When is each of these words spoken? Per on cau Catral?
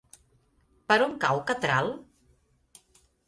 Per 0.91 0.97
on 1.07 1.13
cau 1.27 1.43
Catral? 1.51 1.91